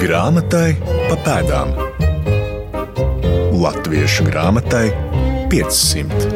[0.00, 0.78] Grāmatai
[1.10, 1.74] pa pēdām.
[3.60, 4.86] Latviešu grāmatai
[5.52, 6.30] 500.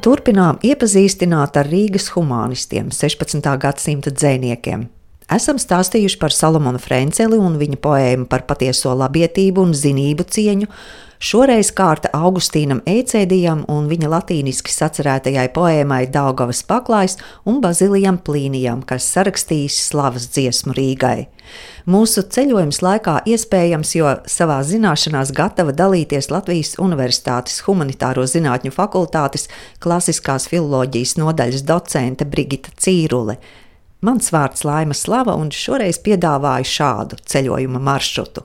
[0.00, 3.44] Turpinām iepazīstināt ar Rīgas humanistiem, 16.
[3.60, 4.86] gadsimta dziniekiem.
[5.36, 10.70] Esam stāstījuši par Salomonu Frenceli un viņa poēmu par patieso labietību un zinību cieņu.
[11.22, 17.14] Šoreiz kārta Augustīnam Ecēdijam un viņa latīniski sacerētajai poēmai Daugavas paklājs
[17.46, 21.28] un Bazilijam Plīnijam, kas sarakstījis slavas dziesmu Rīgai.
[21.86, 29.46] Mūsu ceļojums laikā iespējams, jo savā zināšanās gatava dalīties Latvijas Universitātes Humanitāro zinātņu fakultātes
[29.78, 33.38] klasiskās filoloģijas nodaļas docente Brigita Cīrule.
[34.02, 38.42] Mans vārds Laima Slava, un šoreiz piedāvāju šādu ceļojuma maršrutu.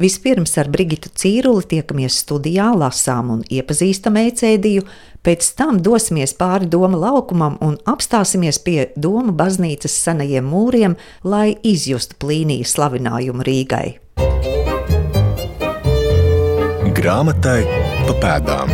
[0.00, 4.86] Vispirms ar Brigitu Cīruli tiekamies studijā, lasām un iepazīstam ecēdiju,
[5.20, 12.16] pēc tam dosimies pāri doma laukumam un apstāsimies pie doma baznīcas senajiem mūriem, lai izjustu
[12.24, 13.88] plīnija slavinājumu Rīgai.
[16.96, 17.58] Grāmatai
[18.06, 18.72] pa pēdām.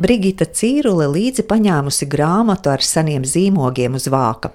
[0.00, 4.54] Brigita Cīrule līdzi paņēmusi grāmatu ar seniem zīmogiem uz vāka.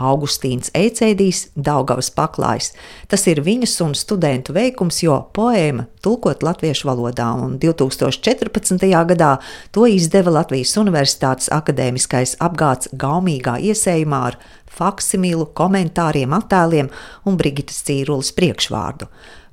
[0.00, 2.72] Augustīns Eicēdijs, Daugavas paklājs.
[3.10, 8.86] Tas ir viņas un studentu veikums, jo poēma tulkot latviešu valodā, un 2014.
[9.12, 9.34] gadā
[9.76, 14.40] to izdeva Latvijas Universitātes akadēmiskais apgāds gaumīgā iesējumā ar
[14.70, 16.88] faksimilu, komentāriem, attēliem
[17.26, 19.10] un Brigitas Cīrules priekšvārdu.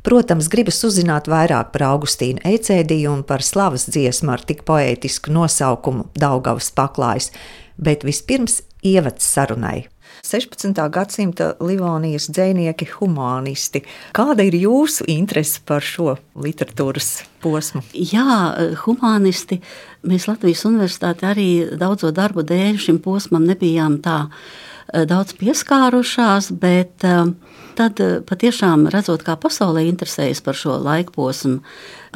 [0.07, 6.05] Protams, gribas uzzināt vairāk par Augustīnu Eicēdiju un par slavas dziesmu ar tik poētisku nosaukumu
[6.15, 7.33] Daugavas paklājs,
[7.75, 9.89] bet vispirms ievads sarunai.
[10.23, 10.89] 16.
[10.89, 13.83] gadsimta Livonijas dzinieki, humanisti.
[14.17, 17.83] Kāda ir jūsu interese par šo literatūras posmu?
[17.93, 18.53] Jā,
[18.85, 19.61] humanisti.
[20.07, 27.03] Mēs Latvijas Universitātē arī daudzo darbu dēļ šim posmam nebijām tā eh, daudz pieskārušās, bet
[27.07, 27.33] uh,
[27.77, 31.61] tad eh, patiešām redzot, kā pasaulē interesējas par šo laikposmu,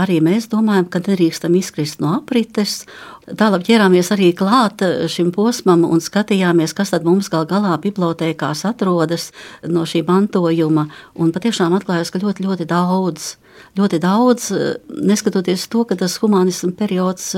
[0.01, 2.81] arī mēs domājam, ka nedrīkstam izkrist no aprites.
[3.27, 8.65] Tālāk ķērāmies arī klāt eh, šim posmam un skatījāmies, kas tad mums gal galā bibliotēkās
[8.69, 9.29] atrodas
[9.67, 10.87] no šī mantojuma.
[11.21, 13.35] Un patiešām atklājās, ka ļoti, ļoti daudz
[13.77, 14.49] ļoti daudz,
[14.89, 17.31] neskatoties to, ka tas humanismu periods,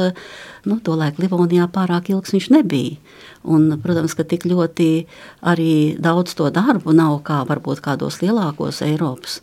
[0.65, 2.97] nu, tolaik Livonijā pārāk ilgs viņš nebija.
[3.43, 4.89] Un, protams, ka tik ļoti
[5.51, 9.41] arī daudz to darbu nav kā varbūt kādos lielākos Eiropas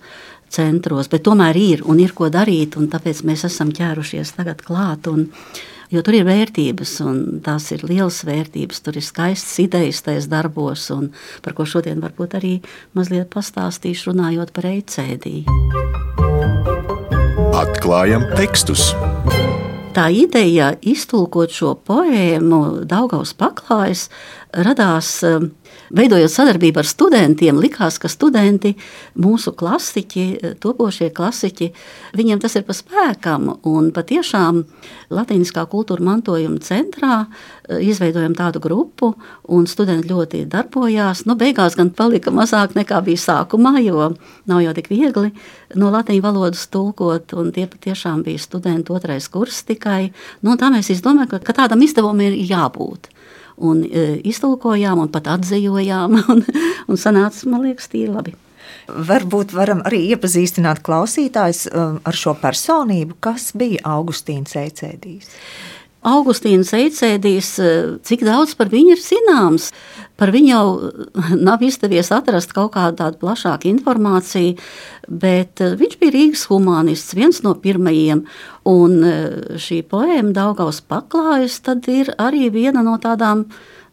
[0.50, 5.06] centros, bet tomēr ir un ir ko darīt, un tāpēc mēs esam ķērušies tagad klāt.
[5.10, 5.28] Un,
[5.90, 8.82] jo tur ir vērtības, un tās ir lielas vērtības.
[8.84, 11.10] Tur ir skaistas idejas tajos darbos, un
[11.44, 12.56] par ko šodien varbūt arī
[12.98, 16.19] mazliet pastāstīšu, runājot par eicēdiju.
[17.60, 18.86] Atklājam tekstus!
[19.92, 24.06] Tā ideja iztulkot šo poēmu Daugaus paklājas
[24.54, 25.50] radās um,
[25.96, 27.60] veidojot sadarbību ar studentiem.
[27.62, 28.74] Likās, ka studenti,
[29.20, 31.70] mūsu klasiķi, topošie klasiķi,
[32.18, 33.52] viņiem tas ir pa spēkam.
[33.68, 34.64] Un patiešām
[35.10, 39.12] Latīniskā kultūra mantojuma centrā uh, izveidojam tādu grupu,
[39.48, 41.24] un studenti ļoti darbojās.
[41.28, 44.12] Nu, beigās gan palika mazāk nekā bija sākumā, jo
[44.50, 45.30] nav jau tik viegli
[45.78, 50.10] no latīņu valodas tulkot, un tie patiešām bija studenti otrais kurs tikai.
[50.42, 53.10] Nu, tā mēs izdomājam, ka, ka tādam izdevumam ir jābūt.
[53.60, 56.44] Un e, iztulkojām, un pat atzījām, un,
[56.88, 58.36] un sanāca, man liekas, tīri labi.
[58.90, 65.30] Varbūt varam arī iepazīstināt klausītājus um, ar šo personību, kas bija Augustīns Eicēdijs.
[66.00, 69.70] Augustīns Eicēdijs, eh, cik daudz par viņu ir zināms.
[70.16, 70.92] Par viņu jau
[71.36, 74.56] nav izdevies atrast kaut kādu tādu plašāku informāciju,
[75.08, 78.24] bet eh, viņš bija Rīgas humanists, viens no pirmajiem.
[78.64, 83.44] Un eh, šī poēma Daugaus paklājas, tad ir arī viena no tādām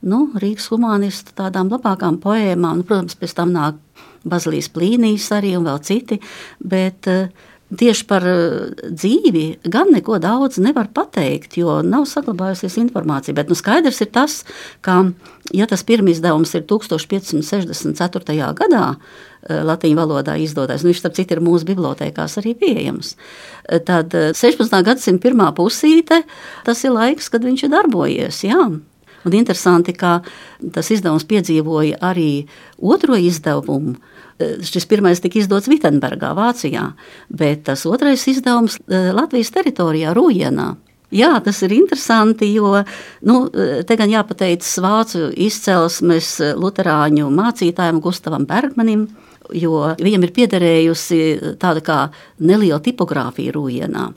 [0.02, 2.80] nu, Rīgas humanistu tādām labākām poēmām.
[2.80, 3.84] Nu, protams, pēc tam nāk
[4.24, 6.22] Bazilijas plīnijas arī un vēl citi,
[6.64, 7.28] bet uh,
[7.68, 13.36] Tieši par eh, dzīvi gan neko daudz nevar pateikt, jo nav saglabājusies informācija.
[13.36, 14.38] Bet nu, skaidrs ir tas,
[14.86, 15.02] ka,
[15.52, 18.38] ja tas pirmizdevums ir 1564.
[18.56, 23.18] gadā, eh, latviešu valodā izdotais, nu, viņš starp citu ir mūsu bibliotekās arī pieejams,
[23.68, 24.80] eh, tad 16.
[24.88, 26.24] gadsimta pirmā pusīte
[26.64, 28.46] tas ir laiks, kad viņš ir darbojies.
[28.48, 28.64] Jā.
[29.28, 30.22] Un interesanti, ka
[30.72, 32.48] tas izdevums piedzīvoja arī
[32.80, 33.98] otro izdevumu
[34.38, 36.92] Šis pirmais tika izdots Vitsenburgā, Vācijā,
[37.34, 40.76] bet tas otrais izdevums eh, Latvijas teritorijā, Rūjienā.
[41.16, 42.74] Jā, tas ir interesanti, jo
[43.24, 43.36] nu,
[43.88, 49.06] te gan jāpateicas vācu izcelsmes luterāņu mācītājam Gustavam Bergmanim,
[49.56, 51.20] jo viņam ir piederējusi
[51.62, 52.00] tāda kā
[52.44, 54.10] neliela tipogrāfija Rūjienā.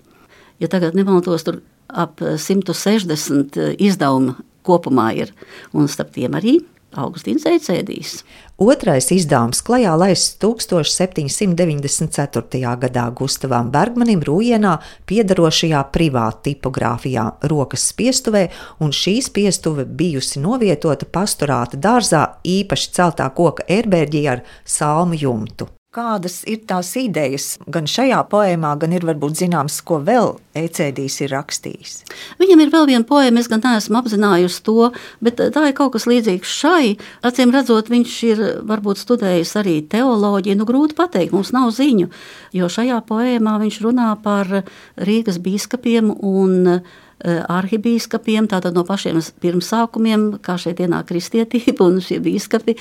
[0.61, 4.37] Ja tagad nemaldos, tur ap 160 izdevuma
[4.67, 5.33] kopumā ir,
[5.73, 6.59] un starp tiem arī
[6.99, 8.21] Augustīns Eicēdijs.
[8.61, 12.75] Otrais izdevums klajā laists 1794.
[12.83, 14.75] gadā Gustavam Bergmanim Rūjienā
[15.09, 18.53] piedarošajā privāta tipogrāfijā rokas spiestuvē,
[18.85, 25.80] un šī spiestuve bijusi novietota pasturāta dārzā īpaši celtā koka erbērģī ar salmu jumtu.
[25.91, 27.57] Kādas ir tās idejas?
[27.67, 31.97] Gan šajā poēmā, gan ir varbūt zināms, ko vēl Ecēdijs ir rakstījis.
[32.39, 36.07] Viņam ir vēl viena poēma, es gan neesmu apzinājusi to, bet tā ir kaut kas
[36.07, 36.95] līdzīgs šai.
[37.27, 40.61] Acīm redzot, viņš ir varbūt studējis arī teoloģiju.
[40.63, 42.07] Nu, grūti pateikt, mums nav ziņu,
[42.55, 44.61] jo šajā poēmā viņš runā par
[44.95, 52.21] Rīgas biskupiem un Eh, arhibīskapiem, tātad no pašiem pirmsākumiem, kā šeit ienāk kristietība un šie
[52.25, 52.77] bīskapi,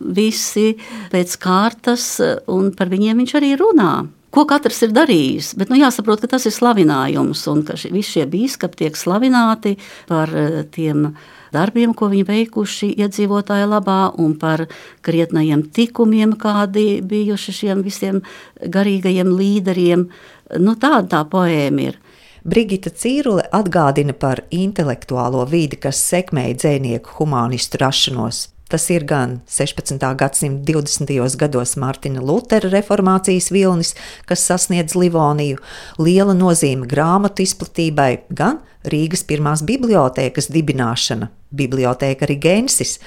[0.00, 0.74] visi
[1.14, 2.18] pēc kārtas,
[2.50, 3.94] un par viņiem viņš arī runā.
[4.34, 8.16] Ko katrs ir darījis, bet nu, jāsaprot, ka tas ir slavinājums, un ka ši, visi
[8.16, 9.76] šie bīskapi tiek slavināti
[10.08, 11.12] par eh, tiem
[11.54, 14.64] darbiem, ko viņi veikuši iedzīvotāju labā, un par
[15.06, 18.24] krietnajiem tikumiem, kādi bijuši šiem visiem
[18.58, 20.08] garīgajiem līderiem.
[20.58, 22.00] Nu, tāda tā poēma ir.
[22.44, 28.50] Brigita Cīrule atgādina par intelektuālo vidi, kas sekmēja dzinieku humanistu rašanos.
[28.68, 30.04] Tas ir gan 16.
[30.20, 31.38] gadsimta 20.
[31.40, 33.94] gados Mārtiņa Lutera reformācijas vilnis,
[34.28, 35.56] kas sasniedz Livoniju,
[35.96, 38.60] liela nozīme grāmatu izplatībai, gan
[38.92, 42.98] Rīgas pirmās bibliotēkas dibināšana, bibliotēka Rigensis.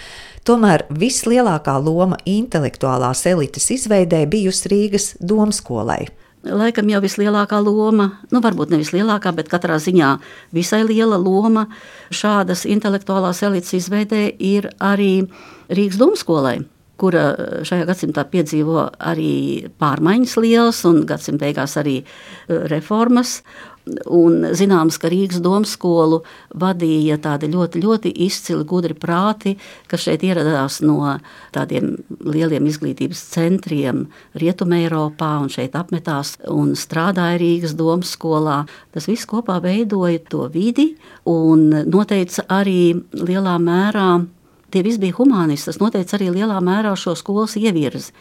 [0.49, 6.07] Tomēr vislielākā loma intelektuālās elites izveidē bijusi Rīgas domskolai
[6.43, 10.13] laikam jau vislielākā loma, nu varbūt ne vislielākā, bet katrā ziņā
[10.55, 11.67] visai liela loma
[12.13, 15.27] šādas intelektuālās elites izveidē ir arī
[15.67, 16.59] Rīgas domskolai
[16.97, 17.29] kura
[17.67, 19.31] šajā gadsimtā piedzīvo arī
[19.81, 23.41] pārmaiņas lielas un gadsimta beigās arī eh, reformas.
[24.11, 26.17] Un zināms, ka Rīgas domu skolu
[26.59, 29.53] vadīja tādi ļoti, ļoti izcili, gudri prāti,
[29.87, 31.13] kas šeit ieradās no
[31.55, 34.05] tādiem lieliem izglītības centriem
[34.35, 38.65] Rietumē, Eiropā un šeit apmetās un strādāja Rīgas domu skolā.
[38.91, 40.89] Tas viss kopā veidoja to vidi
[41.23, 44.09] un noteica arī lielā mērā
[44.71, 45.69] Tie visi bija humanisti.
[45.69, 48.11] Tas noteica arī lielā mērā šo skolas ievirzi,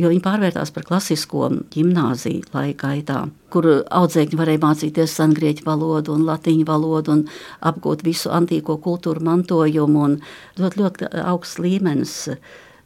[0.00, 3.18] jo viņi pārvērtās par klasisko gimnāziju laika gaitā,
[3.52, 7.26] kur audzēkņi varēja mācīties sengrieķu valodu un latīņu valodu un
[7.68, 10.16] apgūt visu antīko kultūru mantojumu un
[10.56, 12.16] ļoti, ļoti augsts līmenis.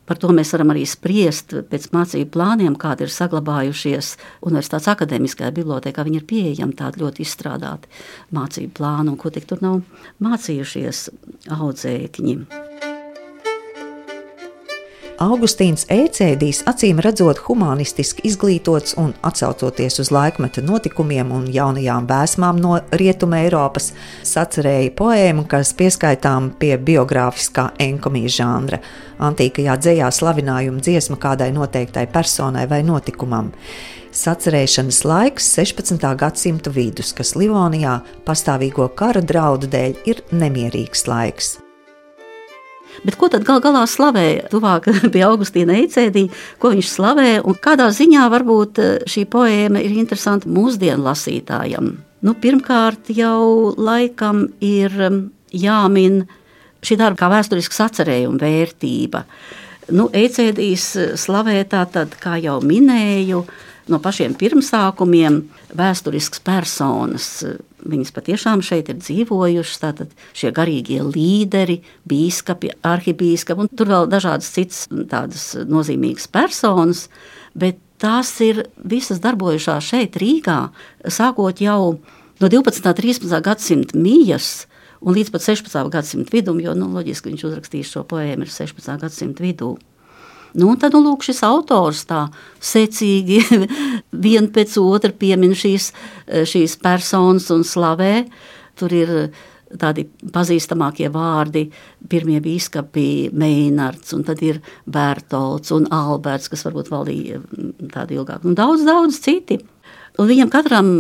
[0.05, 4.11] Par to mēs varam arī spriest pēc mācību plāniem, kādi ir saglabājušies
[4.45, 6.05] Universitātes akadēmiskajā bibliotekā.
[6.05, 7.89] Viņi ir pieejami tādi ļoti izstrādāti
[8.37, 9.81] mācību plāni, un ko tik tur nav
[10.27, 11.07] mācījušies
[11.57, 12.37] audzēkņi.
[15.23, 22.81] Augustīns Ecēdijs acīm redzot humanistiski izglītots un atsaucoties uz laikmeta notikumiem un jaunajām vēsmām no
[22.99, 23.93] Rietuma Eiropas,
[24.27, 28.81] sacerēja poēmu, kas pieskaitām pie biogrāfiskā enkomija žanra.
[29.23, 33.53] Antīkajā dzējā slavinājuma dziesma kādai noteiktai personai vai notikumam.
[34.15, 36.09] Sacerēšanas laiks 16.
[36.19, 41.61] gadsimta vidus, kas Livonijā pastāvīgo kara draudu dēļ ir nemierīgs laiks.
[43.03, 46.29] Bet ko tad gal galā slavēja tuvāk pie Augustīna Eicēdī,
[46.63, 51.95] ko viņš slavē un kādā ziņā varbūt eh, šī poēma ir interesanta mūsdienu lasītājam?
[52.25, 55.21] Nu, pirmkārt, jau laikam ir mm,
[55.61, 56.23] jāmin
[56.85, 59.25] šī darba kā vēsturisks atcerējuma vērtība.
[59.93, 63.45] Nu, Eicēdīs eh, slavē tātad, kā jau minēju,
[63.91, 65.41] no pašiem pirmsākumiem
[65.77, 67.29] vēsturisks personas.
[67.85, 74.49] Viņas patiešām šeit ir dzīvojušas, tātad šie garīgie līderi, biskupi, arhibīskapi, un tur vēl dažādas
[74.55, 77.09] citas tādas nozīmīgas personas,
[77.53, 80.61] bet tās ir visas darbojušās šeit Rīgā,
[81.05, 81.99] sākot jau
[82.41, 82.89] no 12.
[82.89, 83.41] un 13.
[83.45, 84.67] gadsimta mijas,
[85.05, 85.91] un līdz pat 16.
[85.93, 88.97] gadsimta vidum, jo, nu, loģiski viņš uzrakstījis šo poēmu ir 16.
[89.05, 89.75] gadsimta vidū.
[90.55, 92.29] Nu, tad, nu, lūk, šis autors tā
[92.63, 93.41] secīgi
[94.27, 95.91] vien pēc otra piemin šīs,
[96.51, 98.15] šīs personas un slavē.
[98.79, 99.13] Tur ir
[99.81, 101.65] tādi pazīstamākie vārdi,
[102.11, 108.51] pirmie biskupi Meinards, un tad ir Bertolds un Alberts, kas varbūt valdīja mm, tādu ilgāku,
[108.51, 109.59] un daudz, daudz citi.
[110.15, 110.93] Un viņam katram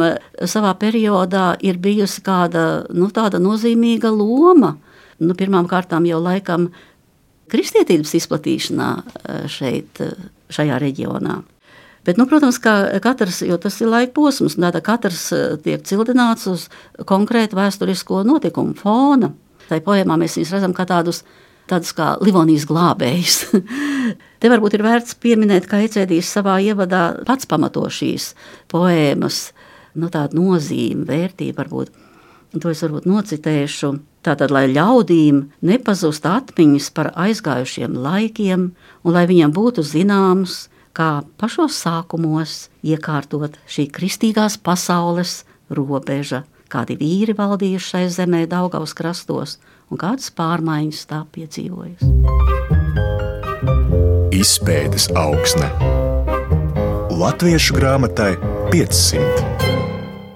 [0.50, 4.75] savā periodā ir bijusi kāda nu, nozīmīga loma.
[5.23, 6.73] Nu, Pirmkārt, jau laikam
[7.52, 10.14] kristietības izplatīšanā eh, šeit, eh,
[10.54, 11.40] šajā reģionā.
[12.04, 16.48] Bet, nu, protams, ka katrs, jo tas ir laika posms, tāda katrs eh, tiek cildināts
[16.50, 16.68] uz
[17.08, 19.32] konkrētu vēsturisko notikumu fona.
[19.70, 21.22] Tā poēmā mēs viņus redzam kā tādus,
[21.70, 23.38] tādus kā Livonijas glābējus.
[24.40, 28.34] Te varbūt ir vērts pieminēt, ka Ecēdijs savā ievadā pats pamato šīs
[28.68, 29.46] poēmas,
[29.96, 32.02] nu, tādu nozīmi, vērtību varbūt.
[32.60, 33.94] To es varbūt nocitēšu.
[34.24, 38.70] Tātad, lai ļaudīm nepazust atmiņas par aizgājušiem laikiem,
[39.04, 47.36] un lai viņiem būtu zināms, kā pašos sākumos iekārtot šī kristīgās pasaules robeža, kādi vīri
[47.36, 49.58] valdījuši šai zemē, Daugaus krastos,
[49.92, 52.08] un kādas pārmaiņas tā piedzīvojas.
[54.34, 55.68] Izpētes augsne
[57.14, 58.32] Latviešu grāmatai
[58.72, 59.93] 500.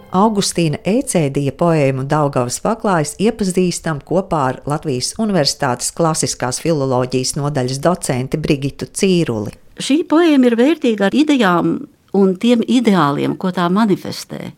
[0.08, 8.88] Augustīna Ecēdija poēmu Daugavas paklājas iepazīstam kopā ar Latvijas Universitātes klasiskās filoloģijas nodaļas docenti Brigitu
[8.88, 9.52] Cīruli.
[9.76, 11.74] Šī poēma ir vērtīga ar idejām
[12.16, 14.54] un tiem ideāliem, ko tā manifestē.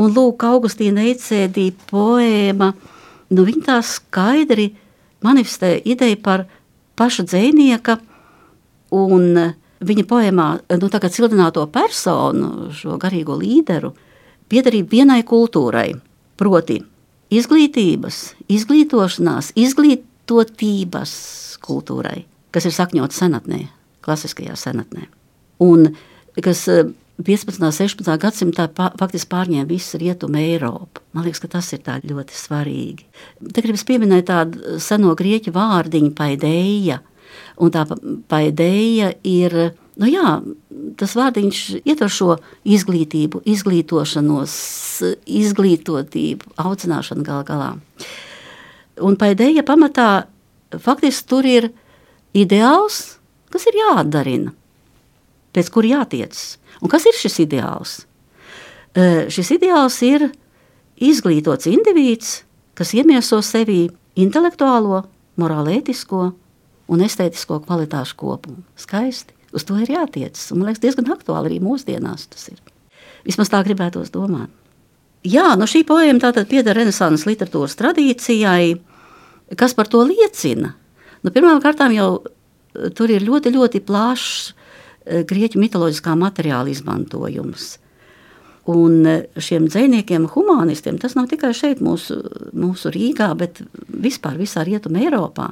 [0.00, 2.70] Un lūk, Augustīna Ecēdija poēma,
[3.32, 4.68] nu viņa tā skaidri
[5.24, 6.44] manifestē ideju par
[7.00, 7.96] paša dzēnieka
[8.92, 9.26] un
[9.80, 13.94] viņa poēmā, nu tā kā cildināto personu, šo garīgo līderu,
[14.50, 15.94] piederība vienai kultūrai,
[16.40, 16.80] proti,
[17.30, 21.12] izglītības, izglītošanās, izglītotības
[21.64, 23.64] kultūrai, kas ir sakņota senatnē,
[24.04, 25.06] klasiskajā senatnē.
[25.62, 25.92] Un
[26.42, 26.66] kas
[27.20, 27.60] 15.
[27.60, 28.16] un 16.
[28.20, 31.02] gadsimtā faktiski pārņēma visu rietumu Eiropu.
[31.12, 33.06] Man liekas, ka tas ir ļoti svarīgi.
[33.52, 37.00] Te gribas pieminēt tādu seno grieķu vārdiņu paidēja,
[37.60, 37.84] un tā
[38.30, 39.58] paidēja ir
[40.00, 40.38] Nu jā,
[40.96, 44.54] tas vārdiņš ietver šo izglītību, izglītošanos,
[45.28, 47.74] izglītotību, audzināšanu gal galā.
[49.04, 50.08] Un pēdējā pamatā
[50.80, 51.68] faktiski tur ir
[52.36, 53.18] ideāls,
[53.52, 54.54] kas ir jāatdarina,
[55.52, 56.38] pēc kura jātiec.
[56.80, 57.96] Un kas ir šis ideāls?
[58.96, 60.30] Šis ideāls ir
[60.96, 62.38] izglītots indivīds,
[62.78, 63.82] kas iemieso sevī
[64.20, 65.02] intelektuālo,
[65.40, 66.22] morālētisko
[66.90, 68.64] un estētisko kvalitāšu kopumu.
[68.80, 69.36] Skaisti.
[69.56, 70.38] Uz to ir jātiec.
[70.54, 72.60] Man liekas, diezgan aktuāli arī mūsdienās tas ir.
[73.26, 74.52] Vismaz tā gribētos domāt.
[75.26, 78.78] Jā, no šī poēma tātad pieder renesanses literatūras tradīcijai,
[79.58, 80.72] kas par to liecina.
[81.20, 87.74] Nu, Pirmkārt, jau eh, tur ir ļoti, ļoti plašs eh, grieķu mitoloģiskā materiāla izmantojums.
[88.72, 92.16] Un eh, šiem dziniekiem, humanistiem, tas nav tikai šeit, mūsu,
[92.56, 95.50] mūsu Rīgā, bet vispār visā Rietumē, Eiropā.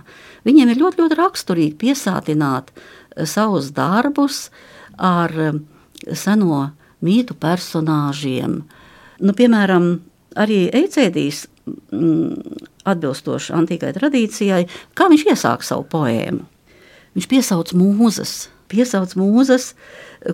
[0.48, 2.88] Viņiem ir ļoti, ļoti raksturīgi piesātināt uh,
[3.26, 4.48] savus darbus
[4.98, 5.62] ar um,
[6.14, 6.68] seno
[7.04, 8.60] mītu personāžiem.
[9.18, 9.90] Nu, piemēram,
[10.38, 14.62] arī Eicēdijs, mm, atbilstoši antīkai tradīcijai,
[14.96, 16.44] kā viņš iesāk savu poēmu.
[17.16, 19.72] Viņš piesauc mūzes, piesauc mūzes,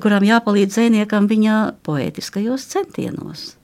[0.03, 3.55] kurām jāpalīdz zvejniekam viņa poētiskajos centienos.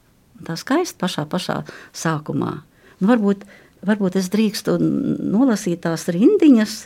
[0.46, 1.60] Tā skaisti pašā, pašā
[1.96, 2.54] sākumā.
[3.00, 3.44] Nu, varbūt,
[3.84, 6.78] varbūt es drīkstu nolasīt tās rindiņas,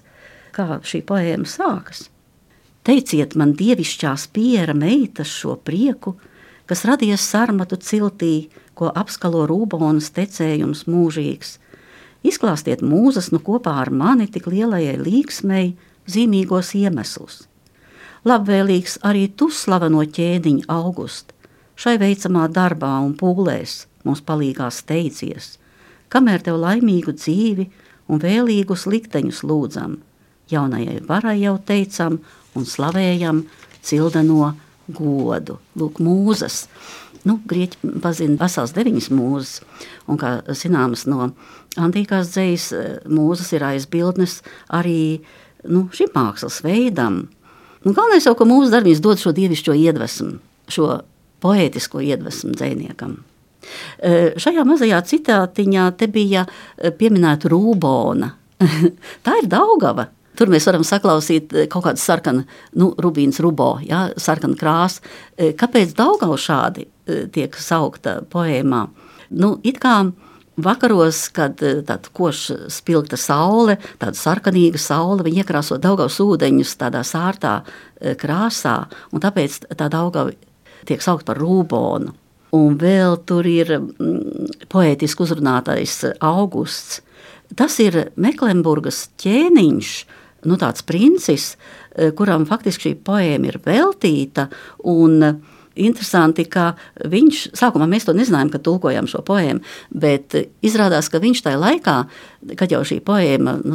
[0.54, 2.08] kā šī poēma sākas.
[2.84, 6.18] Teiciet man, dievišķās piera meitas, šo prieku,
[6.68, 11.58] kas radies sarmatu ciltī, ko apskalo rūbonas tecējums mūžīgs.
[12.24, 15.74] Izklāstiet mūzas nu kopā ar mani tik lielajai līksmei
[16.10, 17.44] zīmīgos iemeslus.
[18.24, 21.32] Labvēlīgs arī tu slaveno ķēniņu august,
[21.76, 25.58] šai veicamā darbā un pūlēs mums palīgā steidzies,
[26.12, 27.68] kamēr tev laimīgu dzīvi
[28.08, 29.98] un vēlīgus likteņus lūdzam.
[30.52, 32.18] Jaunajai varai jau teicam,
[32.54, 33.44] un slavējam
[33.84, 34.54] cildeno
[34.88, 35.58] godu.
[35.78, 36.64] Lūk, mūzas.
[37.24, 39.54] Nu, Grieķi pazina vesels deviņas mūzes,
[40.10, 41.30] un, kā zināms, no
[41.80, 42.66] antīkās dzējas
[43.08, 45.22] mūzes ir aizbildnes arī
[45.64, 47.24] nu, šim mākslas veidam.
[47.84, 50.36] Nu, galvenais jau, ka mūsu darbs dod šo dievišķo iedvesmu,
[50.72, 50.90] šo
[51.44, 53.16] poētisko iedvesmu dzēniekam.
[53.98, 56.44] E, šajā mazajā citātiņā te bija
[56.98, 58.30] pieminēta rūbona.
[59.24, 60.08] Tā ir Daugava,
[60.38, 62.44] Tur mēs varam saklausīt eh, kaut kādu sarkanu,
[62.80, 65.04] nu, rubīns, rubo, ja, sarkanu krāsu.
[65.36, 68.86] Eh, kāpēc Daugau šādi eh, tiek saukta poēmā?
[69.34, 70.00] Nu, it kā
[70.54, 77.56] Vakaros, kad tāda koša spilgta saule, tāda sarkanīga saule, viņa iekrāso Daugavas ūdeņus tādā sārtā
[78.20, 78.76] krāsā,
[79.10, 80.30] un tāpēc tā Daugava
[80.86, 82.14] tiek saukt par rūbonu.
[82.54, 87.00] Un vēl tur ir mm, poētiski uzrunātais augusts.
[87.58, 89.90] Tas ir Meklenburgas ķēniņš,
[90.48, 91.56] nu, tāds princis,
[91.94, 94.48] eh, kuram faktiski šī poēma ir veltīta.
[94.84, 95.42] Un,
[95.74, 99.58] Interesanti, ka viņš, sākumā mēs to nezinājām, kad tulkojām šo poēmu,
[99.90, 101.94] bet izrādās, ka viņš tajā laikā,
[102.54, 103.74] kad jau šī poēma nu,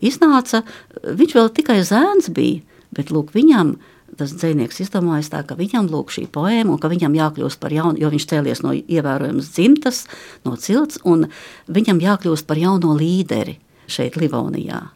[0.00, 0.62] iznāca,
[1.04, 2.62] viņš vēl tikai zēns bija.
[2.96, 3.74] Bet lūk, viņam
[4.16, 8.00] tas dzinieks izdomājis tā, ka viņam lūk šī poēma, un ka viņam jākļūst par jaunu,
[8.00, 10.04] jo viņš cēlies no ievērojamas dzimtas,
[10.46, 11.26] no cilts, un
[11.68, 13.58] viņam jākļūst par jauno līderi
[13.90, 14.86] šeit Livonijā.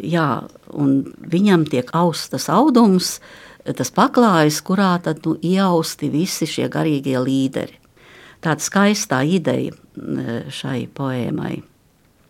[0.00, 3.18] Jā, un viņam tiek austas audums,
[3.76, 7.76] tas paklājas, kurā tad nu, iausti visi šie garīgie līderi.
[8.42, 9.76] Tāda skaista ideja
[10.50, 11.60] šai poēmai.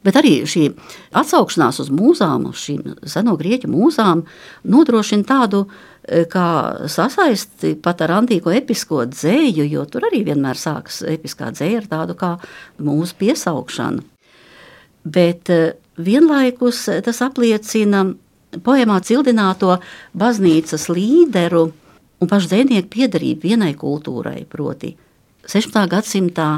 [0.03, 0.67] Bet arī šī
[1.15, 4.25] atsaukšanās uz mūzām, uz šīm seno grieķu mūzām,
[4.67, 6.47] nodrošina tādu e, kā
[6.91, 12.19] sasaisti pat ar antīko episko dzēju, jo tur arī vienmēr sākas episkā dzēja ar tādu
[12.19, 12.33] kā
[12.83, 14.03] mūsu piesaukšanu.
[15.07, 15.61] Bet e,
[15.99, 18.05] vienlaikus tas apliecina
[18.65, 19.79] poemā cildināto
[20.19, 21.65] baznīcas līderu
[22.21, 24.95] un pašu dzēnieku piedarību vienai kultūrai, proti
[25.49, 25.89] 16.
[25.91, 26.51] gadsimtā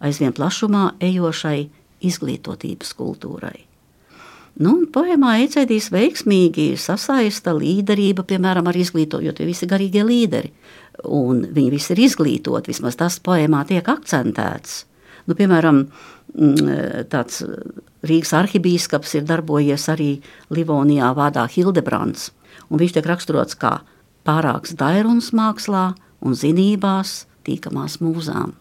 [0.00, 1.58] aizvien plašumā ejošai
[2.06, 3.66] izglītotības kultūrai.
[4.60, 10.50] Nu, poemā Ecēdīs veiksmīgi sasaista līderība, piemēram, ar izglītojot, jo visi garīgie līderi,
[11.08, 14.82] un viņi visi ir izglītoti, vismaz tas poemā tiek akcentēts.
[15.30, 15.84] Nu, piemēram,
[17.10, 17.42] tāds
[18.06, 20.10] Rīgas arhibīskaps ir darbojies arī
[20.54, 22.30] Livonijā vārdā Hildebrands,
[22.70, 23.80] un viņš tiek raksturots kā
[24.24, 25.90] pārāks dairuns mākslā
[26.24, 28.54] un zinībās tīkamās mūzām.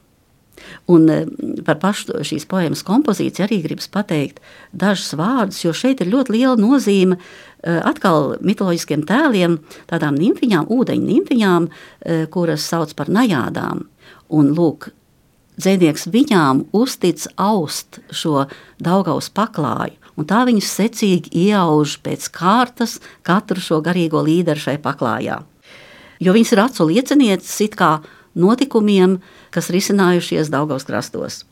[0.92, 1.26] Un eh,
[1.66, 4.42] par pašu šīs poemas kompozīciju arī gribas pateikt
[4.76, 9.60] dažus vārdus, jo šeit ir ļoti liela nozīme eh, atkal mitoloģiskiem tēliem,
[9.90, 13.86] tādām nimfiņām, ūdeņu nimfiņām, eh, kuras sauc par najādām.
[14.36, 14.92] Un lūk,
[15.60, 18.48] dzēnieks viņām uztic aust šo
[18.82, 25.42] daugaus paklāju, un tā viņas secīgi iauž pēc kārtas katru šo garīgo līderu šai paklājā.
[26.20, 28.00] Jo viņas ir acu liecinieces it kā
[28.40, 29.20] notikumiem,
[29.56, 31.44] kas risinājušies Daugaus krastos.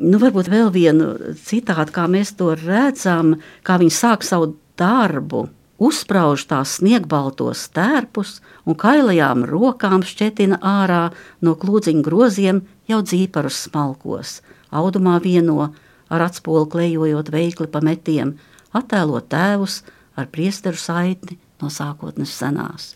[0.00, 3.34] Nu, varbūt vēl vienu citātu, kā mēs to redzam,
[3.66, 5.48] kā viņi sāk savu darbu,
[5.80, 11.08] uzsprauž tās sniegbaltos stērpus un kailajām rokām šķetina ārā
[11.40, 15.70] no klūdziņa groziem jau dzīparus smalkos, audumā vieno
[16.10, 18.36] ar atspolu klejojot veikli pa metiem,
[18.76, 19.80] attēlot tēvus
[20.20, 22.94] ar priesteru saitni no sākotnes senās.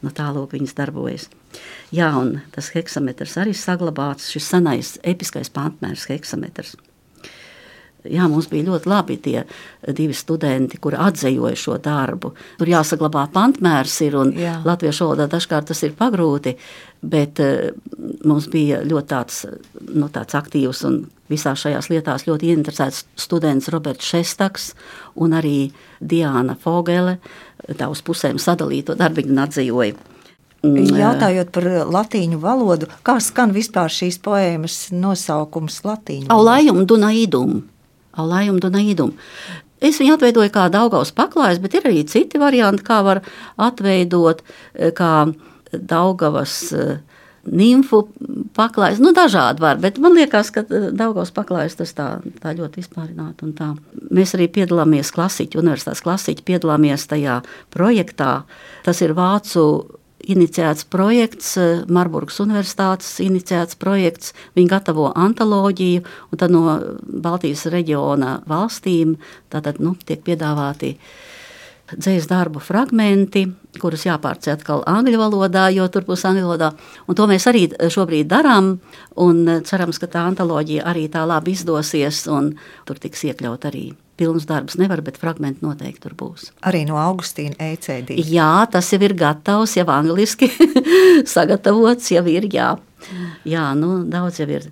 [0.00, 1.26] No nu, tālāk viņas darbojas.
[1.92, 6.76] Jā, un tas heksametrs arī saglabāts, šis senais episkais pantmērs heksametrs.
[8.08, 9.42] Jā, mums bija ļoti labi tie
[9.96, 12.32] divi studenti, kuri atzīvoja šo darbu.
[12.60, 14.56] Tur jāsaglabā pantmērs, ir, un Jā.
[14.64, 16.54] latviešu valodā dažkārt tas ir pagrūti,
[17.00, 17.68] bet uh,
[18.24, 19.42] mums bija ļoti tāds,
[19.92, 24.72] nu, tāds aktīvs un visās šajās lietās ļoti ieinteresēts students Roberts Šestaks
[25.20, 25.70] un arī
[26.00, 27.18] Diana Fogele.
[27.76, 29.98] Tā uz pusēm sadalīto darbiņu atzīvoja.
[30.60, 36.28] Mm, Jautājot par latīņu valodu, kā skan vispār šīs poēmas nosaukums latīņu?
[36.32, 37.60] Aulājum dunaidum.
[38.18, 39.14] Aulājum dunaidum.
[39.80, 43.22] Es viņu atveidoju kā Daugaus paklājs, bet ir arī citi varianti, kā var
[43.56, 44.42] atveidot,
[44.98, 45.12] kā
[45.70, 46.98] Daugavas uh,
[47.48, 48.02] nimfu
[48.56, 49.00] paklājs.
[49.00, 52.08] Nu, dažādi var, bet man liekas, ka Daugavas paklājs tas tā,
[52.42, 53.70] tā ļoti vispārināti un tā.
[54.12, 57.40] Mēs arī piedalāmies klasiķu, universitātes klasiķu, piedalāmies tajā
[57.72, 58.42] projektā.
[58.84, 59.64] Tas ir Vācu
[60.34, 64.32] iniciēts projekts, eh, Marburgas Universitātes iniciēts projekts.
[64.56, 69.16] Viņi gatavo antoloģiju, un tad no Baltijas reģiona valstīm
[69.50, 70.96] tātad, nu, tiek piedāvāti
[71.90, 73.46] dzīslu darbu fragmenti,
[73.80, 76.72] kurus jāpārceļ atkal angļu valodā, jo tur būs angļu valodā.
[77.08, 78.78] Un to mēs arī šobrīd darām,
[79.16, 82.54] un cerams, ka tā antoloģija arī tā labi izdosies, un
[82.86, 86.50] tur tiks iekļaut arī pilns darbs nevar, bet fragmenti noteikti tur būs.
[86.68, 88.14] Arī no Augustīna ECD.
[88.28, 90.50] Jā, tas jau ir gatavs, jau angliski
[91.34, 92.74] sagatavots, jau ir, jā.
[93.48, 94.68] Jā, nu, daudz jau ir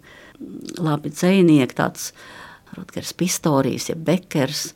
[0.78, 2.12] labi dzēnieki, tāds
[2.76, 4.68] Rutgers Pistorijs, ja Bekers,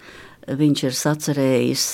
[0.49, 1.87] viņš ir sacerējis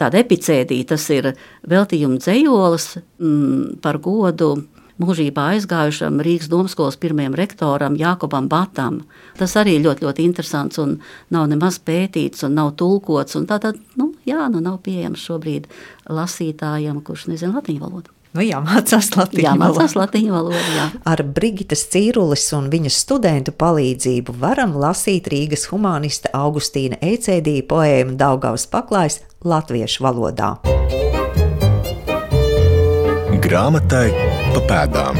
[0.00, 1.32] tādu epicēdiju, tas ir
[1.68, 4.54] veltījuma dzējolis mm, par godu
[5.00, 9.02] mūžībā aizgājušam Rīgas domskolas pirmajam rektoram Jākobam Batam.
[9.38, 10.98] Tas arī ļoti, ļoti interesants un
[11.32, 13.38] nav nemaz pētīts un nav tulkots.
[13.38, 15.70] Un tātad, nu, jā, nu nav pieejams šobrīd
[16.10, 18.12] lasītājam, kurš nezina latīņu valodu.
[18.32, 19.60] Nu, jā, mācās latviešu valodu.
[19.60, 20.86] Mācās latviešu valodu jā.
[21.12, 28.64] Ar Brigitas Cīrulis un viņas studentu palīdzību varam lasīt Rīgas humanista Augustīna Ecēdija poēmu Daugavas
[28.72, 30.54] paklājs latviešu valodā.
[33.52, 34.06] Grāmatai
[34.54, 35.18] pa pēdām.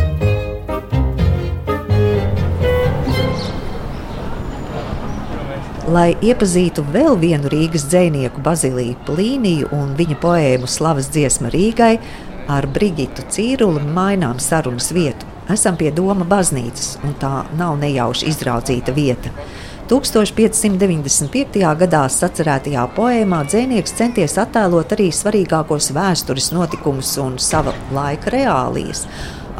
[5.92, 11.98] Lai iepazītu vēl vienu Rīgas dzinieku Baziliju Plīniju un viņa poēmu Slavas dziesma Rīgai,
[12.48, 15.28] ar Brigitu Cīruli mainām sarunas vietu.
[15.52, 19.34] Esam pie Doma baznīcas, un tā nav nejauši izraudzīta vieta.
[19.92, 21.58] 1595.
[21.76, 29.02] gadā sacerētajā poēmā dzēnieks centies attēlot arī svarīgākos vēstures notikumus un sava laika reālijas,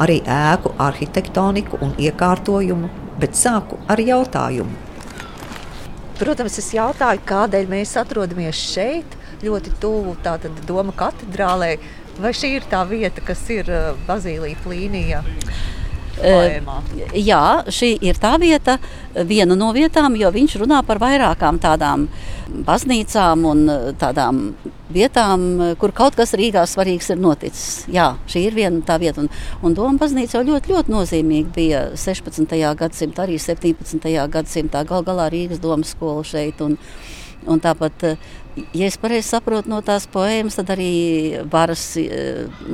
[0.01, 2.89] arī ēku arhitektoniku un iekārtojumu,
[3.21, 4.73] bet sāku ar jautājumu.
[6.17, 9.13] Protams, es jautāju, kādēļ mēs atrodamies šeit,
[9.45, 10.17] ļoti tuvu
[10.65, 11.75] Doma katedrālē.
[12.17, 15.21] Vai šī ir tā vieta, kas ir uh, Bazīlija plīnijā?
[16.17, 16.77] Poēmā.
[17.17, 17.41] Jā,
[17.73, 18.77] šī ir tā vieta,
[19.27, 22.07] viena no vietām, jo viņš runā par vairākām tādām
[22.67, 23.63] baznīcām un
[23.99, 24.43] tādām
[24.93, 25.45] vietām,
[25.81, 27.85] kur kaut kas Rīgā svarīgs ir noticis.
[27.91, 29.23] Jā, šī ir viena tā vieta.
[29.23, 29.31] Un,
[29.65, 32.53] un Doma baznīca jau ļoti, ļoti nozīmīga bija 16.
[32.79, 34.13] gadsimtā, arī 17.
[34.37, 34.85] gadsimtā.
[34.89, 36.61] Gal galā Rīgas domas skola šeit.
[36.61, 36.77] Un,
[37.49, 38.05] un tāpat
[38.55, 40.89] ja es pareizi saprotu no tās poēmas, tad arī
[41.51, 42.07] varas e,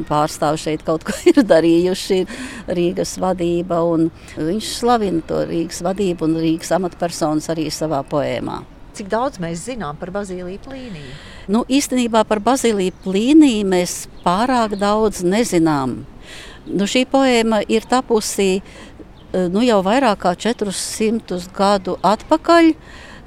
[0.10, 2.20] pārstāvji šeit kaut ko ir darījuši.
[2.80, 8.62] Rīgas vadība, un viņš slavina to Rīgas vadību un Rīgas amatpersonas arī savā poēmā.
[9.00, 11.12] Cik daudz mēs zinām par Bazīliju plīniju?
[11.50, 16.02] Nu, īstenībā par Bazīliju plīniju mēs pārāk daudz nezinām.
[16.68, 18.62] Nu, šī poēma ir tapusi e,
[19.48, 22.74] nu, jau vairāk kā 400 gadu atpakaļ.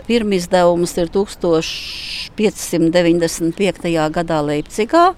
[0.08, 4.10] Pirmizdevums ir 1595.
[4.16, 5.14] gadā Leipzigā.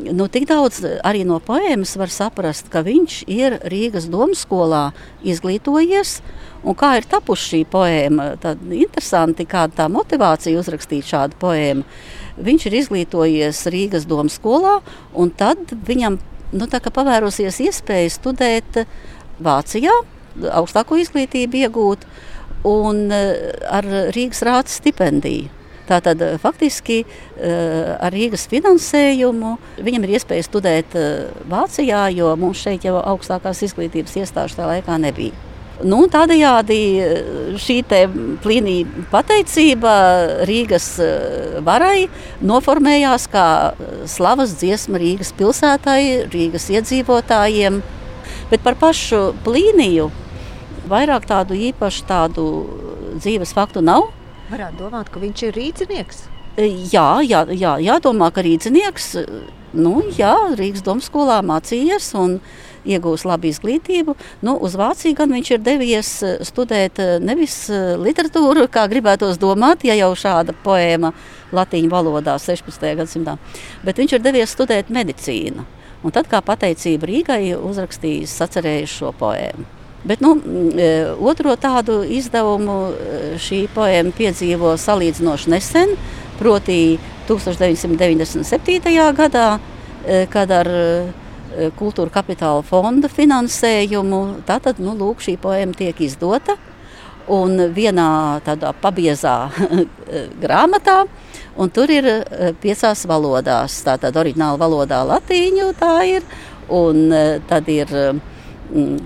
[0.00, 6.22] Nu, tik daudz arī no poēmas var saprast, ka viņš ir Rīgas domu skolā izglītojies.
[6.64, 8.30] Un kā ir tapusi šī poēma?
[8.40, 11.84] Tad interesanti, kāda tā motivācija uzrakstīt šādu poēmu.
[12.40, 14.78] Viņš ir izglītojies Rīgas domu skolā,
[15.12, 16.16] un tad viņam
[16.56, 18.86] nu, pavērosies iespēja studēt
[19.42, 19.92] Vācijā,
[20.56, 22.08] augstāko izglītību iegūt
[22.68, 25.50] un eh, ar Rīgas rāta stipendiju.
[25.88, 30.98] Tātad eh, faktiski eh, ar Rīgas finansējumu viņam ir iespēja studēt
[31.50, 35.48] Vācijā, jo mums šeit jau augstākās izglītības iestāžu tajā laikā nebija.
[35.82, 36.76] Nu, tādējādi
[37.58, 37.80] šī
[38.44, 39.94] plīnija pateicība
[40.46, 40.84] Rīgas
[41.66, 42.04] varai
[42.44, 43.46] noformējās kā
[44.06, 47.80] slavas dziesma Rīgas pilsētai, Rīgas iedzīvotājiem.
[48.52, 50.12] Bet par pašu plīniju
[50.92, 52.44] vairāk tādu īpašu tādu
[53.16, 54.10] dzīves faktu nav.
[54.52, 56.22] Varētu domāt, ka viņš ir rīznieks.
[56.60, 59.14] E, jā, jā, jā, jādomā, ka rīznieks
[59.72, 62.38] nu, jā, Rīgas domu skolā mācījies un
[62.88, 64.14] iegūst labu izglītību.
[64.44, 66.12] Nu, uz Vāciju gan viņš ir devies
[66.48, 71.12] studēt nevis literatūru, kā gribētos domāt, ja jau šāda poēma
[71.54, 72.88] latīņu valodā 16.
[72.98, 73.36] gadsimtā,
[73.86, 75.68] bet viņš ir devies studēt medicīnu.
[76.02, 79.81] Un tad, kā pateicība Rīgai, uzrakstījis sacerējis šo poēmu.
[80.04, 80.34] Bet nu,
[80.78, 85.94] e, otro tādu izdevumu e, šī poēma piedzīvo salīdzinoši nesen,
[86.40, 88.82] proti 1997.
[89.18, 89.48] gadā,
[90.04, 90.72] e, kad ar
[91.76, 96.56] Kultūra kapitāla fonda finansējumu tātad, nu, lūk, šī poēma tiek izdota.
[97.28, 99.36] Un vienā tādā pabiezā
[100.42, 100.96] grāmatā,
[101.60, 102.08] un tur ir
[102.64, 103.76] piecās valodās.
[103.84, 106.24] Tātad, oriģināla valodā latīņu tā ir,
[106.72, 107.12] un
[107.52, 108.31] tad ir Mm,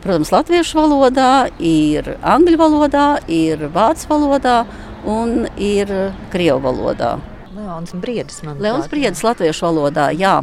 [0.02, 4.58] protams, latviešu valodā, ir angļu valodā, ir vācu valodā
[5.06, 5.90] un ir
[6.32, 7.16] krievu valodā.
[7.56, 8.42] Leons Briedis.
[8.60, 10.38] Leons Briedis latviešu valodā, jā.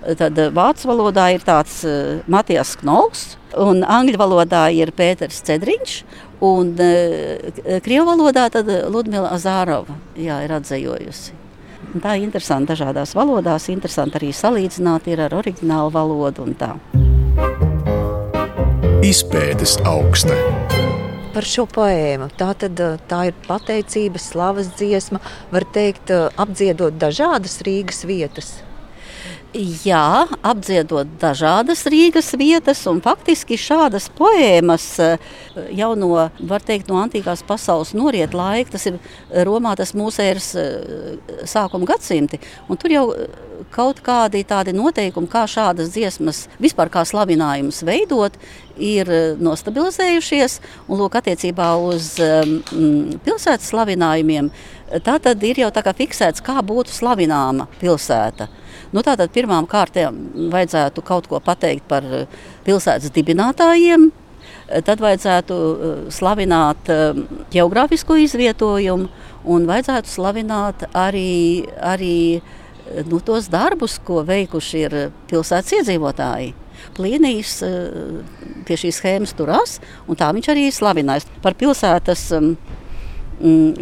[0.00, 5.98] Tad eh, vācu valodā ir tāds uh, Matijas Knols, un angļu valodā ir Pēters Cedriņš,
[6.46, 11.36] un uh, krievu valodā tad Ludmila Azārova jā, ir atzējojusi.
[12.00, 16.74] Tā ir interesanti dažādās valodās, interesanti arī salīdzināt ar oriģinālu valodu un tā.
[19.00, 20.34] Izpētes augsta.
[21.32, 22.26] Par šo poēmu.
[22.36, 22.76] Tā, tad,
[23.08, 28.58] tā ir pateicības, slavas dziesma, var teikt, apdziedot dažādas Rīgas vietas.
[29.50, 35.24] Jā, apdziedot dažādas Rīgas vietas, un faktiski šādas poēmas eh,
[35.74, 36.12] jau no,
[36.62, 39.00] teikt, no antīkās pasaules noriet laika, tas ir
[39.48, 41.18] Romā, tas mūsu ēras eh,
[41.50, 42.38] sākuma gadsimti.
[42.78, 43.26] Tur jau eh,
[43.74, 48.38] kaut kādi tādi noteikumi, kā šādas dziesmas, vispār kā slavinājumus veidot,
[48.78, 49.10] ir
[49.42, 50.60] nostabilizējušies.
[50.86, 52.54] Un, lūk, attiecībā uz um,
[53.26, 54.54] pilsētas slavinājumiem,
[55.02, 58.46] tā tad ir jau tā kā fiksēts, kā būtu slavināma pilsēta.
[58.90, 60.16] Nu, tātad pirmām kārtām
[60.50, 64.08] vajadzētu kaut ko pateikt par eh, pilsētas dibinātājiem.
[64.10, 66.90] Eh, tad vajadzētu eh, slavināt
[67.54, 69.06] geogrāfisko izvietojumu
[69.50, 72.40] un vajadzētu slavināt arī, arī
[73.06, 74.98] nu, tos darbus, ko veikuši ir
[75.30, 76.56] pilsētas iedzīvotāji.
[76.96, 77.58] Plīnijas
[78.66, 79.76] pie šīs schēmas turās,
[80.08, 82.89] un tā viņš arī slavinājis par pilsētas Mm,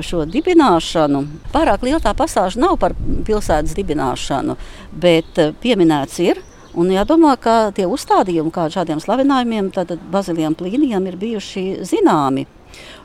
[0.04, 1.24] šo dibināšanu.
[1.52, 4.56] Pārāk liela tā pasāža nav par pilsētas dibināšanu,
[4.92, 6.42] bet eh, pieminēts ir.
[6.78, 12.44] Un jādomā, ka tie uzstādījumi, kā šādiem slavinājumiem, tad Bazilijam Plīnijam ir bijuši zināmi.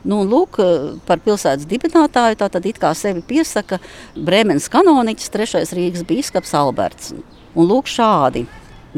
[0.04, 0.60] Nu, lūk,
[1.08, 3.80] par pilsētas dibinātāju tā tad it kā sevi piesaka
[4.14, 7.14] Brēmenes kanoniķis, trešais Rīgas bīskaps Alberts.
[7.56, 8.44] Un lūk šādi,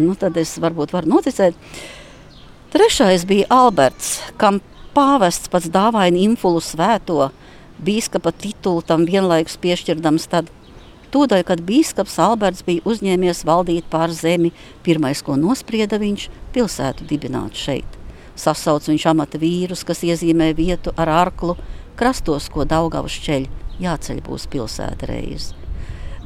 [0.03, 1.57] nu tad es varbūt varu noticēt.
[2.75, 4.59] Trešais bija Alberts, kam
[4.97, 7.31] pāvests pats dāvaina infulu svēto,
[7.83, 10.29] bīskapa titulu tam vienlaikus piešķirdams.
[10.33, 10.51] Tad,
[11.15, 14.53] tūdaļ, kad bīskaps Alberts bija uzņēmies valdīt pār zemi,
[14.87, 18.01] pirmais, ko nosprieda viņš, pilsētu dibināt šeit.
[18.37, 21.57] Sasauc viņš amata vīrus, kas iezīmē vietu ar arklu,
[21.97, 23.47] krastos, ko Daugavas ceļ,
[23.81, 25.55] jāceļ būs pilsēta reiz.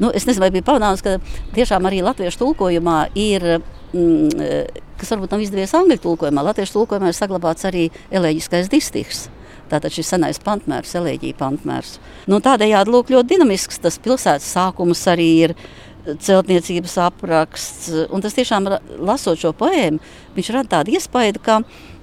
[0.00, 1.18] Nu, es nezinu, vai bija pamanāms, ka
[1.54, 3.60] tiešām arī latviešu tulkojumā ir,
[3.92, 9.28] mm, kas varbūt nav izdevies angļu tulkojumā, latviešu tulkojumā ir saglabāts arī elēģiskais distihs.
[9.70, 11.98] Tātad šis senais pantmērs, elēģija pantmērs.
[12.30, 15.54] Nu, tādējādi lūk, ļoti dinamisks tas pilsētas sākums arī ir
[16.06, 17.92] celtniecības apraksts.
[18.10, 18.68] Un tas tiešām,
[19.04, 20.00] lasot šo poēmu,
[20.36, 21.60] viņš rada tādu iespēju, ka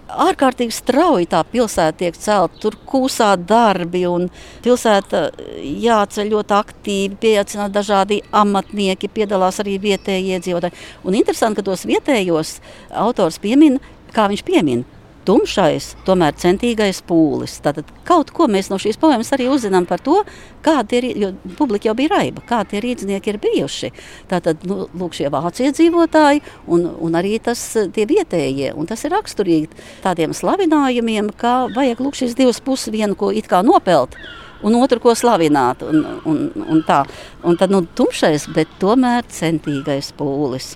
[0.07, 2.59] ārkārtīgi strauji tā pilsēta tiek celta.
[2.61, 4.29] Tur kūsā darbi, un
[4.63, 5.27] pilsēta
[5.59, 10.85] jāceļ ļoti aktīvi, pieaicināt dažādi amatnieki, piedalās arī vietējie iedzīvotāji.
[11.03, 12.59] Un interesanti, ka tos vietējos
[12.95, 13.81] autors piemin,
[14.15, 14.85] kā viņš piemin
[15.27, 17.57] tumšais, tomēr centīgais pūlis.
[17.65, 20.21] Tātad kaut ko mēs no šīs poemas arī uzzinām par to,
[20.65, 23.91] kādi ir, jo publika jau bija raiba, kādi tie rīznieki ir bijuši.
[24.31, 27.61] Tātad, nu, lūk, šie vācu iedzīvotāji un, un arī tas
[27.95, 33.17] tie vietējie, un tas ir raksturīgi tādiem slavinājumiem, kā vajag lūk šīs divas puses, vienu,
[33.19, 34.15] ko it kā nopelt,
[34.63, 35.83] un otru, ko slavināt.
[35.85, 37.03] Un, un, un tā.
[37.43, 40.75] un tad nu, tumšais, bet tomēr centīgais pūlis.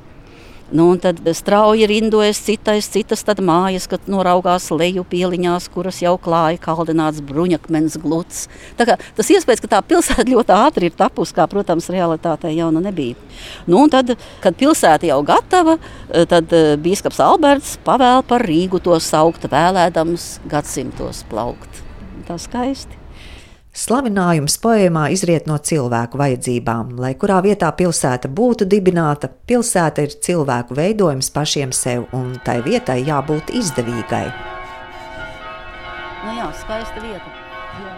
[0.72, 7.20] Nu, tad strauji rindojas citais, citas mājas, kad noraugās leju pieliņās, kuras jau klāja kaldināts
[7.28, 8.46] bruņakmens gluds.
[8.80, 13.20] Tas iespējas, ka tā pilsēta ļoti ātri ir tapusi, kā, protams, realitātē jau nu nebija.
[13.68, 15.76] Nu, tad, kad pilsēta jau gatava,
[16.08, 21.84] tad eh, bīskaps Alberts pavēl par Rīgu to saukt, vēlēdams gadsimtos plaukt.
[22.30, 23.01] Tā skaisti.
[23.72, 26.98] Slavinājums poēmā izriet no cilvēku vajadzībām.
[27.00, 33.00] Lai kurā vietā pilsēta būtu dibināta, pilsēta ir cilvēku veidojums pašiem sev, un tai vietai
[33.08, 34.26] jābūt izdevīgai.
[36.26, 37.32] Nu jā, skaista vieta.
[37.80, 37.96] Jā.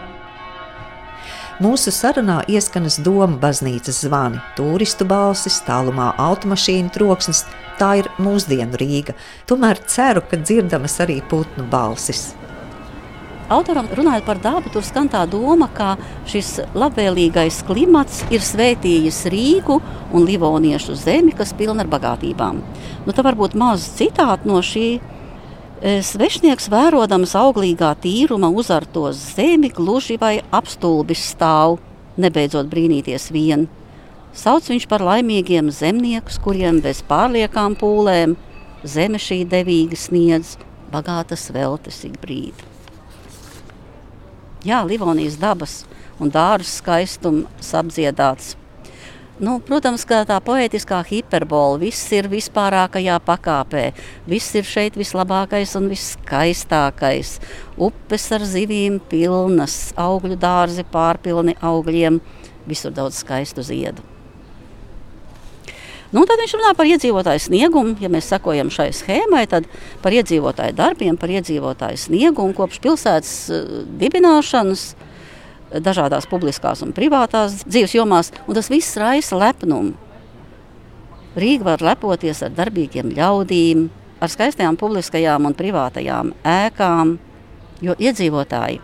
[1.62, 7.48] Mūsu sarunā ieskanas doma baznīcas zvani, turistu balsis, tālumā automašīnu troksnis.
[7.82, 9.18] Tā ir mūsdienu Rīga.
[9.50, 12.36] Tomēr ceru, ka dzirdamas arī putnu balsis.
[13.54, 15.94] Autoram runājot par dabu, tur skan tā doma, ka
[16.30, 19.78] šis labvēlīgais klimats ir svētījis Rīgu
[20.10, 22.64] un Livoniešu zemi, kas pilna ar bagātībām.
[23.06, 24.88] Nu, tā varbūt maz citāti no šī.
[24.98, 31.78] E, svešnieks vērodams auglīgā tīruma uzarto zemi, gluži vai apstulbis stāv,
[32.18, 33.70] nebeidzot brīnīties vien.
[34.34, 38.34] Sauc viņš par laimīgiem zemniekus, kuriem bez pārliekām pūlēm
[38.82, 40.58] zeme šī devīgi sniedz
[40.94, 42.73] bagātas veltes ik brīdi
[44.66, 45.84] jā, Livonijas dabas
[46.22, 48.56] un dārza skaistums apdziedāts.
[49.42, 53.88] Nu, protams, ka tā poetiskā hiperbola viss ir vispārākajā pakāpē.
[54.30, 57.40] Viss ir šeit vislabākais un viskaistākais.
[57.82, 62.22] Upes ar zivīm pilnas, augļu dārzi pārpilni augļiem,
[62.70, 64.13] visur daudz skaistu ziedu.
[66.14, 67.96] Nu, tad viņš runā par iedzīvotāju sniegumu.
[68.04, 69.66] Ja mēs sekojam šai schēmai, tad
[70.04, 74.92] par iedzīvotāju darbiem, par iedzīvotāju sniegumu kopš pilsētas uh, dibināšanas
[75.82, 79.96] dažādās publiskās un privātās dzīves jomās, un tas viss raisa lepnumu.
[81.34, 83.88] Rīga var lepoties ar darbīgiem ļaudīm,
[84.22, 87.16] ar skaistām publiskajām un privātajām ēkām,
[87.82, 88.78] jo iedzīvotāji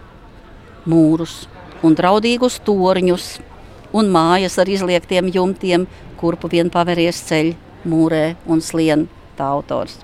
[0.89, 1.44] mūrus
[1.86, 3.28] un draudīgus torņus
[3.93, 5.88] un mājas ar izliektiem jumtiem
[6.19, 7.54] kurpu vien paveries ceļ,
[7.89, 9.99] mūrē un slien tā autors.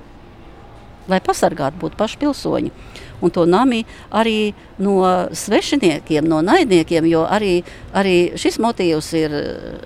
[1.12, 2.72] Lai pasargātu būtu paši pilsoņi.
[3.22, 4.98] Un to nami arī no
[5.32, 7.60] svešiniekiem, no naidniekiem, jo arī,
[7.96, 9.36] arī šis motīvs ir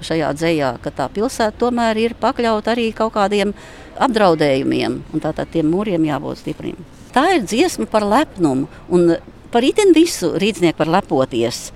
[0.05, 3.53] šajā dzējā, ka tā pilsēta tomēr ir pakļauta arī kaut kādiem
[3.99, 6.79] apdraudējumiem, un tātad tiem mūriem jābūt stipriem.
[7.13, 9.17] Tā ir dziesma par lepnumu, un
[9.51, 11.69] par itin visu rīznieku var lepoties.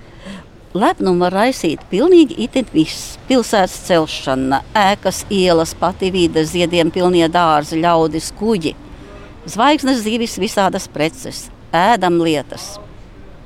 [0.74, 3.20] Lepnumu var raisīt pilnīgi itin viss.
[3.28, 8.72] Pilsētas celšana, ēkas, ielas, pati vide, ziediem pilnie dārzi, ļaudis, kuģi,
[9.54, 11.44] zvaigznes zivis, visādas preces,
[11.78, 12.80] ēdam lietas,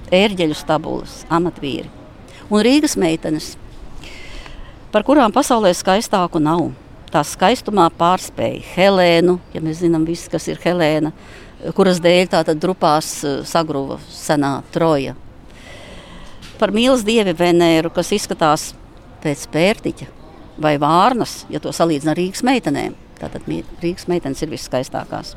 [0.08, 1.92] ērģeļu stabulas, amatvīri.
[2.48, 3.52] Un Rīgas meitenes,
[4.96, 6.70] par kurām pasaulē skaistāku nav.
[7.12, 11.12] Tā skaistumā pārspēja Helēnu, ja mēs zinām, viss, kas ir Helēna,
[11.76, 15.16] kuras dēļ tā tad drupās eh, sagruva senā Troja
[16.60, 18.72] par mīlas dievi Venēru, kas izskatās
[19.24, 20.08] pēc pērtiķa
[20.62, 22.96] vai vārnas, ja to salīdzina ar Rīgas meitenēm.
[23.18, 25.36] Tātad Rīgas meitenes ir viskaistākās.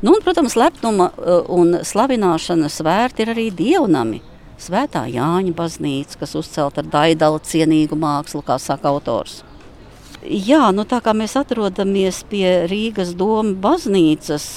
[0.00, 4.22] Nu, un, protams, lepnuma uh, un slavināšanas vērti ir arī dievnami.
[4.58, 9.42] Svētā Jāņa baznīca, kas uzcelta ar daidala cienīgu mākslu, kā saka autors.
[10.22, 14.48] Jā, nu tā kā mēs atrodamies pie Rīgas doma baznīcas,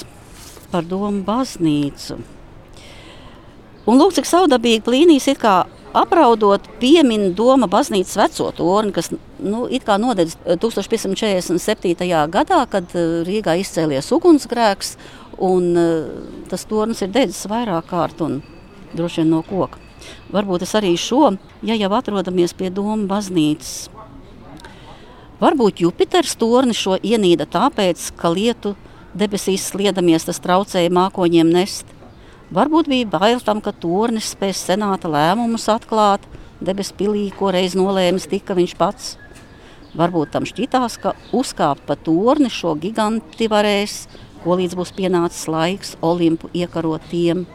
[0.71, 2.17] par domu baznīcu,
[3.89, 5.63] Un lūk, cik saudabīgi plīnīs it kā
[5.97, 11.95] apraudot piemin Doma baznīcas veco torni, kas nu, it kā nodedz 1547.
[12.31, 14.97] gadā, kad eh, Rīgā izcēlies ugunsgrēks.
[15.41, 16.09] un uh,
[16.49, 18.43] tas tornis ir dedzis vairāk kārt un
[18.93, 19.79] droši vien no koka.
[20.29, 21.31] Varbūt es arī šo,
[21.65, 23.89] ja jau atrodamies pie Doma baznīcas,
[25.41, 28.75] varbūt Jupiters torni šo ienīda tāpēc, ka lietu
[29.17, 31.89] debesīs sliedamies tas traucēja mākoņiem nest.
[32.51, 36.25] Varbūt bija bail tam, ka tornis spēs senāta lēmumus atklāt,
[36.59, 39.13] debesu pilī, ko reiz nolēmis tika viņš pats.
[39.95, 43.95] Varbūt tam šķitās, ka uzkāpt pa torni šo giganti varēs,
[44.43, 47.45] ko līdz būs pienācis laiks Olimpu iekarot tiem.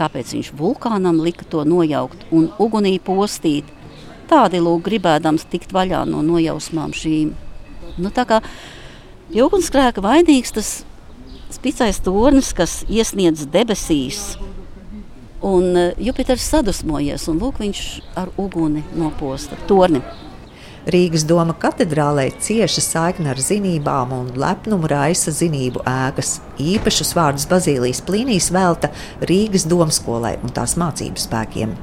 [0.00, 3.68] Tāpēc viņš vulkānam lika to nojaukt un ugunī postīt.
[4.32, 7.36] Tādi lūk, gribēdams tikt vaļā no nojausmām šīm.
[8.00, 8.40] Nu, tā kā
[9.28, 10.76] ugunsgrēka vainīgs tas
[11.50, 14.36] spicais tornis, kas iesniedz debesīs.
[15.46, 17.82] Un eh, Jupiters sadusmojies, un lūk, viņš
[18.18, 20.02] ar uguni noposta torni.
[20.86, 26.36] Rīgas doma katedrālē cieša saikne ar zinībām un lepnumu raisa zinību ēkas.
[26.62, 28.92] Īpašus vārdus Bazīlijas plīnīs velta
[29.26, 31.76] Rīgas domskolai un tās mācību spēkiem.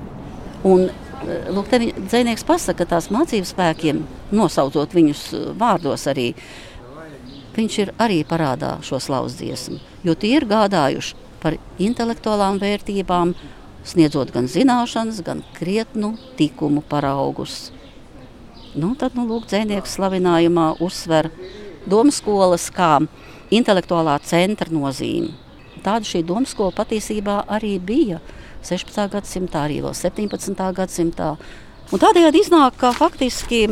[0.63, 6.31] Un, eh, lūk, te dzēnieks pasaka, ka tās mācību spēkiem, nosaucot viņus eh, vārdos arī,
[6.33, 6.72] uh,
[7.55, 13.33] viņš ir arī parādā šo slavas dziesmu, jo tie ir gādājuši par intelektuālām vērtībām,
[13.83, 17.71] sniedzot gan zināšanas, gan krietnu tikumu paraugus.
[18.73, 21.29] Nu, tad, nu, lūk, dzēnieks slavinājumā uzsver
[21.85, 22.95] domskolas kā
[23.53, 25.33] intelektuālā centra nozīmi.
[25.83, 28.21] Tāda šī domskola patiesībā arī bija
[28.63, 29.03] 16.
[29.11, 30.63] gadsimtā, arī vēl 17.
[30.77, 31.33] gadsimtā.
[31.91, 33.65] Un tādējādi iznāk, ka faktiski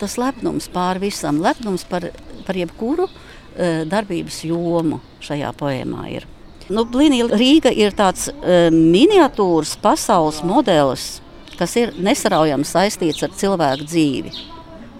[0.00, 2.08] tas lepnums pār visam, lepnums par
[2.50, 6.26] par jebkuru uh, darbības jomu šajā poēmā ir.
[6.70, 11.20] Nu, Blīnija Rīga ir tāds uh, miniatūras pasaules modelis,
[11.58, 14.34] kas ir nesaraujami saistīts ar cilvēku dzīvi.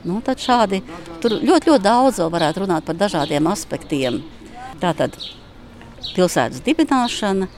[0.06, 0.80] Nu, tad šādi
[1.20, 4.22] tur ļoti, ļoti daudz varētu runāt par dažādiem aspektiem.
[4.80, 5.18] Tātad
[6.14, 7.50] pilsētas dibināšana,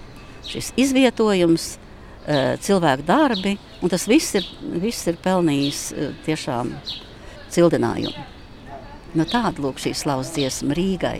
[0.48, 4.48] šis izvietojums, uh, cilvēku darbi, un tas viss ir,
[4.82, 5.87] viss ir pelnījis
[6.26, 6.74] tiešām
[7.52, 8.28] cildinājumu.
[9.12, 11.18] No tāda lūk šī slavas dziesma Rīgai.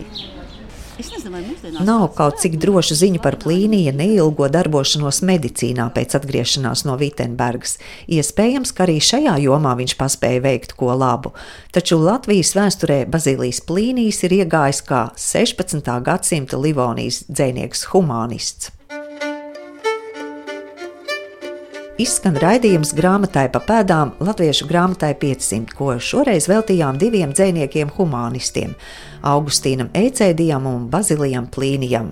[0.93, 7.79] Nezinu, Nav kaut cik drošu ziņu par plīnija neilgo darbošanos medicīnā pēc atgriešanās no Vitsenbergas.
[8.13, 11.33] Iespējams, ka arī šajā jomā viņš paspēja veikt ko labu,
[11.73, 15.89] taču Latvijas vēsturē Bazilijas plīnijas ir iegājis kā 16.
[16.05, 18.72] gadsimta Livonijas dzēnieks humanists.
[22.03, 28.73] Izskan raidījums grāmatai pa pēdām Latviešu grāmatai 500, ko šoreiz veltījām diviem dziniekiem humanistiem-
[29.33, 32.11] Augustīnam Eicēdijam un Bazilijam Plīnijam.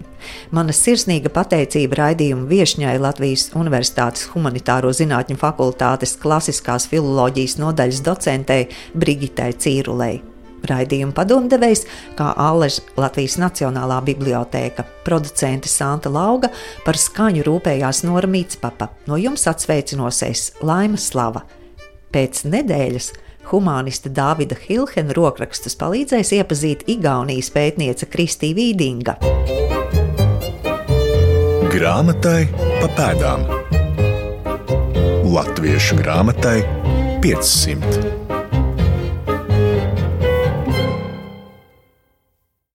[0.52, 9.52] Mana sirsnīga pateicība raidījuma viesņai Latvijas Universitātes Humanitāro Zinātņu fakultātes klasiskās filoloģijas nodaļas docentei Brigitai
[9.54, 10.31] Cīrulei.
[10.68, 11.86] Raidījuma padomdevējs,
[12.20, 16.52] kā Alež Latvijas Nacionālā bibliotēka, producente Santa Lauga,
[16.86, 18.92] par skaņu rūpējās Nora Mītspapa.
[19.10, 21.44] No jums atsveicinosies Laima Slava.
[22.12, 23.12] Pēc nedēļas
[23.52, 29.18] humanista Dāvida Hilhena rokrakstus palīdzēs iepazīt Igaunijas pētniece Kristī Vīdinga.
[31.72, 33.48] Grāmatai pa pēdām
[35.32, 36.60] Latviešu grāmatai
[37.24, 38.21] 500.